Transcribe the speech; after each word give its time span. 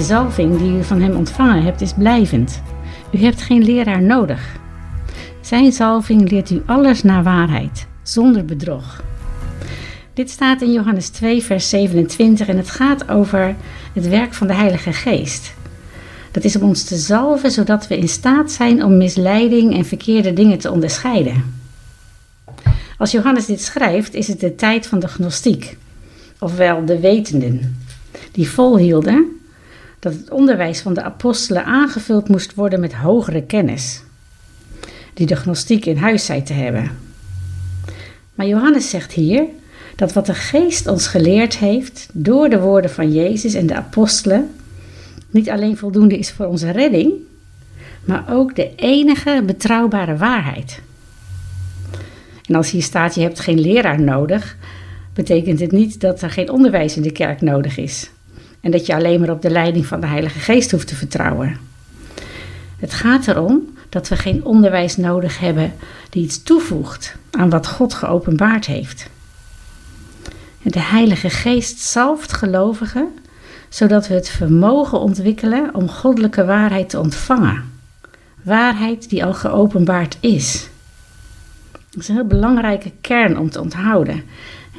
De 0.00 0.06
zalving 0.06 0.58
die 0.58 0.72
u 0.72 0.84
van 0.84 1.00
hem 1.00 1.16
ontvangen 1.16 1.62
hebt 1.62 1.80
is 1.80 1.92
blijvend. 1.92 2.62
U 3.12 3.18
hebt 3.18 3.42
geen 3.42 3.64
leraar 3.64 4.02
nodig. 4.02 4.56
Zijn 5.40 5.72
zalving 5.72 6.30
leert 6.30 6.50
u 6.50 6.62
alles 6.66 7.02
naar 7.02 7.22
waarheid, 7.22 7.86
zonder 8.02 8.44
bedrog. 8.44 9.02
Dit 10.14 10.30
staat 10.30 10.62
in 10.62 10.72
Johannes 10.72 11.08
2, 11.08 11.42
vers 11.42 11.68
27 11.68 12.48
en 12.48 12.56
het 12.56 12.70
gaat 12.70 13.08
over 13.10 13.56
het 13.92 14.08
werk 14.08 14.34
van 14.34 14.46
de 14.46 14.54
Heilige 14.54 14.92
Geest. 14.92 15.54
Dat 16.30 16.44
is 16.44 16.56
om 16.56 16.62
ons 16.62 16.84
te 16.84 16.96
zalven 16.96 17.50
zodat 17.50 17.88
we 17.88 17.98
in 17.98 18.08
staat 18.08 18.52
zijn 18.52 18.84
om 18.84 18.96
misleiding 18.96 19.74
en 19.74 19.84
verkeerde 19.84 20.32
dingen 20.32 20.58
te 20.58 20.70
onderscheiden. 20.70 21.54
Als 22.98 23.10
Johannes 23.10 23.46
dit 23.46 23.62
schrijft, 23.62 24.14
is 24.14 24.28
het 24.28 24.40
de 24.40 24.54
tijd 24.54 24.86
van 24.86 24.98
de 24.98 25.08
gnostiek, 25.08 25.76
ofwel 26.38 26.84
de 26.84 27.00
wetenden, 27.00 27.82
die 28.32 28.48
volhielden 28.48 29.38
dat 30.00 30.12
het 30.12 30.30
onderwijs 30.30 30.80
van 30.80 30.94
de 30.94 31.02
apostelen 31.02 31.64
aangevuld 31.64 32.28
moest 32.28 32.54
worden 32.54 32.80
met 32.80 32.94
hogere 32.94 33.42
kennis, 33.42 34.02
die 35.14 35.26
de 35.26 35.36
gnostiek 35.36 35.86
in 35.86 35.96
huis 35.96 36.24
zei 36.24 36.42
te 36.42 36.52
hebben. 36.52 36.90
Maar 38.34 38.46
Johannes 38.46 38.90
zegt 38.90 39.12
hier 39.12 39.44
dat 39.96 40.12
wat 40.12 40.26
de 40.26 40.34
Geest 40.34 40.86
ons 40.86 41.06
geleerd 41.06 41.58
heeft 41.58 42.08
door 42.12 42.48
de 42.48 42.60
woorden 42.60 42.90
van 42.90 43.12
Jezus 43.12 43.54
en 43.54 43.66
de 43.66 43.74
apostelen, 43.74 44.50
niet 45.30 45.50
alleen 45.50 45.76
voldoende 45.76 46.18
is 46.18 46.30
voor 46.30 46.46
onze 46.46 46.70
redding, 46.70 47.12
maar 48.04 48.24
ook 48.30 48.56
de 48.56 48.74
enige 48.74 49.42
betrouwbare 49.46 50.16
waarheid. 50.16 50.80
En 52.44 52.54
als 52.54 52.70
hier 52.70 52.82
staat 52.82 53.14
je 53.14 53.20
hebt 53.20 53.40
geen 53.40 53.60
leraar 53.60 54.00
nodig, 54.00 54.56
betekent 55.14 55.60
het 55.60 55.72
niet 55.72 56.00
dat 56.00 56.22
er 56.22 56.30
geen 56.30 56.50
onderwijs 56.50 56.96
in 56.96 57.02
de 57.02 57.12
kerk 57.12 57.40
nodig 57.40 57.76
is. 57.76 58.10
En 58.60 58.70
dat 58.70 58.86
je 58.86 58.94
alleen 58.94 59.20
maar 59.20 59.30
op 59.30 59.42
de 59.42 59.50
leiding 59.50 59.86
van 59.86 60.00
de 60.00 60.06
Heilige 60.06 60.38
Geest 60.38 60.70
hoeft 60.70 60.86
te 60.86 60.94
vertrouwen. 60.94 61.56
Het 62.76 62.92
gaat 62.92 63.28
erom 63.28 63.74
dat 63.88 64.08
we 64.08 64.16
geen 64.16 64.44
onderwijs 64.44 64.96
nodig 64.96 65.38
hebben 65.38 65.72
die 66.10 66.22
iets 66.22 66.42
toevoegt 66.42 67.16
aan 67.30 67.50
wat 67.50 67.66
God 67.66 67.94
geopenbaard 67.94 68.66
heeft. 68.66 69.08
De 70.62 70.80
Heilige 70.80 71.30
Geest 71.30 71.78
zalft 71.78 72.32
gelovigen 72.32 73.08
zodat 73.68 74.08
we 74.08 74.14
het 74.14 74.28
vermogen 74.28 75.00
ontwikkelen 75.00 75.74
om 75.74 75.88
goddelijke 75.88 76.44
waarheid 76.44 76.88
te 76.88 76.98
ontvangen. 76.98 77.64
Waarheid 78.42 79.08
die 79.08 79.24
al 79.24 79.34
geopenbaard 79.34 80.16
is. 80.20 80.68
Dat 81.90 82.02
is 82.02 82.08
een 82.08 82.14
heel 82.14 82.26
belangrijke 82.26 82.92
kern 83.00 83.38
om 83.38 83.50
te 83.50 83.60
onthouden. 83.60 84.22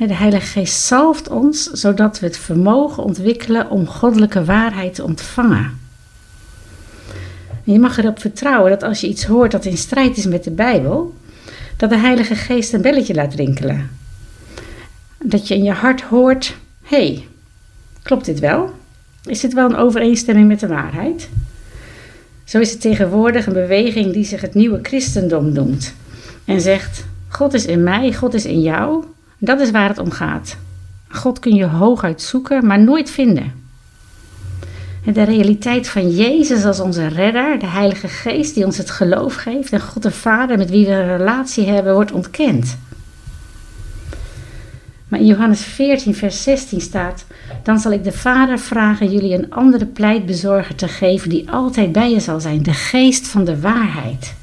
De 0.07 0.13
Heilige 0.13 0.45
Geest 0.45 0.81
zalft 0.81 1.29
ons 1.29 1.63
zodat 1.63 2.19
we 2.19 2.25
het 2.25 2.37
vermogen 2.37 3.03
ontwikkelen 3.03 3.69
om 3.69 3.87
goddelijke 3.87 4.45
waarheid 4.45 4.95
te 4.95 5.03
ontvangen. 5.03 5.79
je 7.63 7.79
mag 7.79 7.97
erop 7.97 8.19
vertrouwen 8.19 8.69
dat 8.69 8.83
als 8.83 9.01
je 9.01 9.07
iets 9.07 9.25
hoort 9.25 9.51
dat 9.51 9.65
in 9.65 9.77
strijd 9.77 10.17
is 10.17 10.25
met 10.25 10.43
de 10.43 10.51
Bijbel, 10.51 11.15
dat 11.77 11.89
de 11.89 11.97
Heilige 11.97 12.35
Geest 12.35 12.73
een 12.73 12.81
belletje 12.81 13.13
laat 13.13 13.33
rinkelen. 13.33 13.89
Dat 15.23 15.47
je 15.47 15.55
in 15.55 15.63
je 15.63 15.71
hart 15.71 16.01
hoort: 16.01 16.55
hé, 16.83 16.97
hey, 16.97 17.27
klopt 18.01 18.25
dit 18.25 18.39
wel? 18.39 18.73
Is 19.23 19.39
dit 19.39 19.53
wel 19.53 19.69
een 19.69 19.75
overeenstemming 19.75 20.47
met 20.47 20.59
de 20.59 20.67
waarheid? 20.67 21.29
Zo 22.43 22.59
is 22.59 22.71
het 22.71 22.81
tegenwoordig 22.81 23.45
een 23.45 23.53
beweging 23.53 24.13
die 24.13 24.25
zich 24.25 24.41
het 24.41 24.53
nieuwe 24.53 24.79
christendom 24.81 25.51
noemt 25.51 25.93
en 26.51 26.61
zegt: 26.61 27.05
God 27.27 27.53
is 27.53 27.65
in 27.65 27.83
mij, 27.83 28.13
God 28.13 28.33
is 28.33 28.45
in 28.45 28.61
jou. 28.61 29.03
Dat 29.37 29.59
is 29.59 29.71
waar 29.71 29.89
het 29.89 29.97
om 29.97 30.11
gaat. 30.11 30.57
God 31.09 31.39
kun 31.39 31.55
je 31.55 31.65
hooguit 31.65 32.21
zoeken, 32.21 32.65
maar 32.65 32.79
nooit 32.79 33.09
vinden. 33.09 33.59
En 35.05 35.13
de 35.13 35.23
realiteit 35.23 35.87
van 35.87 36.09
Jezus 36.09 36.65
als 36.65 36.79
onze 36.79 37.07
redder, 37.07 37.59
de 37.59 37.67
Heilige 37.67 38.07
Geest 38.07 38.55
die 38.55 38.65
ons 38.65 38.77
het 38.77 38.89
geloof 38.89 39.35
geeft 39.35 39.71
en 39.71 39.81
God 39.81 40.03
de 40.03 40.11
Vader 40.11 40.57
met 40.57 40.69
wie 40.69 40.85
we 40.85 40.91
een 40.91 41.17
relatie 41.17 41.67
hebben, 41.67 41.93
wordt 41.93 42.11
ontkend. 42.11 42.77
Maar 45.07 45.19
in 45.19 45.25
Johannes 45.25 45.61
14, 45.61 46.15
vers 46.15 46.43
16 46.43 46.81
staat: 46.81 47.25
Dan 47.63 47.79
zal 47.79 47.91
ik 47.91 48.03
de 48.03 48.11
Vader 48.11 48.59
vragen 48.59 49.11
jullie 49.11 49.33
een 49.33 49.51
andere 49.51 49.85
pleitbezorger 49.85 50.75
te 50.75 50.87
geven 50.87 51.29
die 51.29 51.51
altijd 51.51 51.91
bij 51.91 52.11
je 52.11 52.19
zal 52.19 52.39
zijn, 52.39 52.63
de 52.63 52.73
geest 52.73 53.27
van 53.27 53.43
de 53.43 53.59
waarheid. 53.59 54.33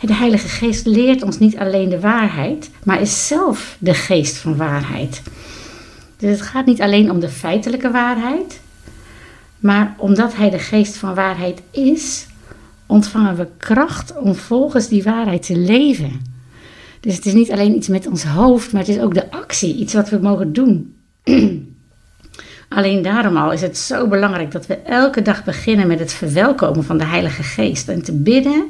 De 0.00 0.14
Heilige 0.14 0.48
Geest 0.48 0.86
leert 0.86 1.22
ons 1.22 1.38
niet 1.38 1.56
alleen 1.56 1.88
de 1.88 2.00
waarheid, 2.00 2.70
maar 2.84 3.00
is 3.00 3.26
zelf 3.26 3.76
de 3.78 3.94
geest 3.94 4.36
van 4.36 4.56
waarheid. 4.56 5.22
Dus 6.16 6.30
het 6.30 6.42
gaat 6.42 6.66
niet 6.66 6.80
alleen 6.80 7.10
om 7.10 7.20
de 7.20 7.28
feitelijke 7.28 7.90
waarheid, 7.90 8.60
maar 9.58 9.94
omdat 9.98 10.36
Hij 10.36 10.50
de 10.50 10.58
geest 10.58 10.96
van 10.96 11.14
waarheid 11.14 11.62
is, 11.70 12.26
ontvangen 12.86 13.36
we 13.36 13.46
kracht 13.56 14.18
om 14.18 14.34
volgens 14.34 14.88
die 14.88 15.02
waarheid 15.02 15.46
te 15.46 15.56
leven. 15.56 16.20
Dus 17.00 17.14
het 17.14 17.26
is 17.26 17.32
niet 17.32 17.52
alleen 17.52 17.76
iets 17.76 17.88
met 17.88 18.06
ons 18.06 18.24
hoofd, 18.24 18.72
maar 18.72 18.80
het 18.80 18.96
is 18.96 19.00
ook 19.00 19.14
de 19.14 19.30
actie, 19.30 19.76
iets 19.76 19.94
wat 19.94 20.08
we 20.08 20.18
mogen 20.18 20.52
doen. 20.52 20.94
alleen 22.68 23.02
daarom 23.02 23.36
al 23.36 23.52
is 23.52 23.60
het 23.60 23.78
zo 23.78 24.08
belangrijk 24.08 24.52
dat 24.52 24.66
we 24.66 24.74
elke 24.74 25.22
dag 25.22 25.44
beginnen 25.44 25.86
met 25.86 25.98
het 25.98 26.12
verwelkomen 26.12 26.84
van 26.84 26.98
de 26.98 27.04
Heilige 27.04 27.42
Geest 27.42 27.88
en 27.88 28.02
te 28.02 28.12
bidden 28.12 28.66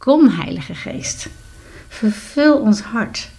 Kom, 0.00 0.28
Heilige 0.28 0.74
Geest, 0.74 1.28
vervul 1.88 2.56
ons 2.56 2.80
hart. 2.80 3.30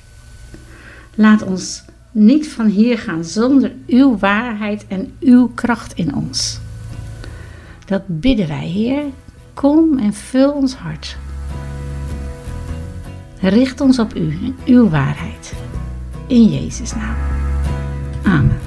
Laat 1.16 1.42
ons 1.42 1.84
niet 2.12 2.48
van 2.48 2.66
hier 2.66 2.98
gaan 3.00 3.24
zonder 3.24 3.72
uw 3.88 4.18
waarheid 4.18 4.86
en 4.88 5.14
uw 5.20 5.52
kracht 5.56 5.94
in 5.94 6.16
ons. 6.16 6.60
Dat 7.86 8.02
bidden 8.06 8.48
wij, 8.48 8.68
Heer. 8.68 9.04
Kom 9.54 9.98
en 9.98 10.14
vul 10.14 10.52
ons 10.52 10.76
hart. 10.76 11.18
Richt 13.40 13.82
ons 13.82 14.00
op 14.00 14.16
u 14.16 14.30
en 14.30 14.56
uw 14.66 14.90
waarheid. 14.90 15.54
In 16.28 16.46
Jezus' 16.46 16.94
naam. 16.96 17.16
Amen. 18.24 18.61